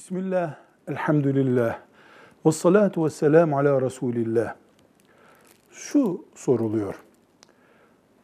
Bismillah, 0.00 0.54
elhamdülillah, 0.88 1.78
ve 2.46 2.52
salatu 2.52 3.04
ve 3.04 3.10
selamu 3.10 3.58
ala 3.58 3.82
Resulillah. 3.82 4.54
Şu 5.70 6.24
soruluyor. 6.34 6.94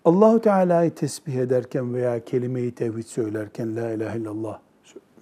Allahu 0.04 0.40
Teala'yı 0.40 0.94
tesbih 0.94 1.35
ederken 1.35 1.94
veya 1.94 2.24
kelime-i 2.24 2.74
tevhid 2.74 3.04
söylerken 3.04 3.76
la 3.76 3.90
ilahe 3.90 4.19
illallah, 4.19 4.60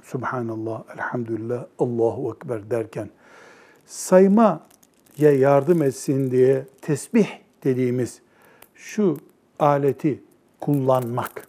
subhanallah, 0.02 0.82
elhamdülillah, 0.95 1.66
Allahu 1.79 2.36
ekber 2.36 2.71
derken 2.71 3.11
saymaya 3.86 4.59
yardım 5.18 5.82
etsin 5.82 6.30
diye 6.30 6.64
tesbih 6.82 7.29
dediğimiz 7.64 8.21
şu 8.75 9.18
aleti 9.59 10.23
kullanmak 10.61 11.48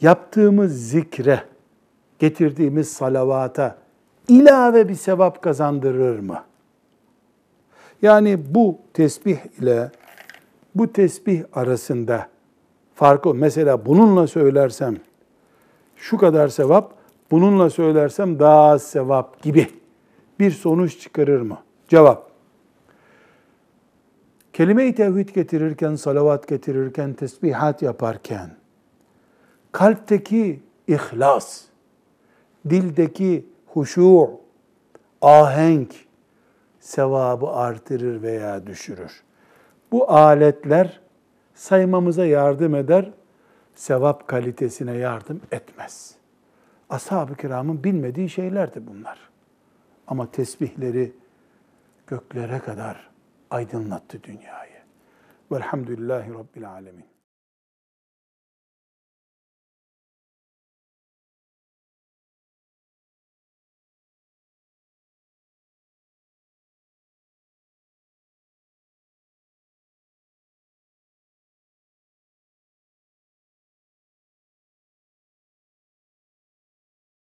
yaptığımız 0.00 0.88
zikre, 0.90 1.51
getirdiğimiz 2.22 2.92
salavata 2.92 3.76
ilave 4.28 4.88
bir 4.88 4.94
sevap 4.94 5.42
kazandırır 5.42 6.18
mı? 6.18 6.44
Yani 8.02 8.54
bu 8.54 8.78
tesbih 8.94 9.38
ile 9.58 9.90
bu 10.74 10.92
tesbih 10.92 11.42
arasında 11.52 12.28
farkı 12.94 13.34
mesela 13.34 13.86
bununla 13.86 14.26
söylersem 14.26 14.96
şu 15.96 16.18
kadar 16.18 16.48
sevap, 16.48 16.94
bununla 17.30 17.70
söylersem 17.70 18.38
daha 18.38 18.62
az 18.62 18.82
sevap 18.82 19.42
gibi 19.42 19.66
bir 20.40 20.50
sonuç 20.50 21.00
çıkarır 21.00 21.40
mı? 21.40 21.58
Cevap. 21.88 22.30
Kelime-i 24.52 24.94
tevhid 24.94 25.28
getirirken, 25.28 25.94
salavat 25.94 26.48
getirirken, 26.48 27.12
tesbihat 27.12 27.82
yaparken 27.82 28.50
kalpteki 29.72 30.60
ihlas, 30.88 31.71
dildeki 32.70 33.46
huşu, 33.66 34.30
ahenk 35.22 35.94
sevabı 36.80 37.48
artırır 37.48 38.22
veya 38.22 38.66
düşürür. 38.66 39.22
Bu 39.92 40.10
aletler 40.10 41.00
saymamıza 41.54 42.26
yardım 42.26 42.74
eder, 42.74 43.10
sevap 43.74 44.28
kalitesine 44.28 44.96
yardım 44.96 45.40
etmez. 45.52 46.14
Ashab-ı 46.90 47.34
kiramın 47.34 47.84
bilmediği 47.84 48.30
şeylerdi 48.30 48.86
bunlar. 48.86 49.18
Ama 50.06 50.30
tesbihleri 50.30 51.12
göklere 52.06 52.58
kadar 52.58 53.10
aydınlattı 53.50 54.22
dünyayı. 54.22 54.72
Velhamdülillahi 55.52 56.34
Rabbil 56.34 56.70
Alemin. 56.70 57.11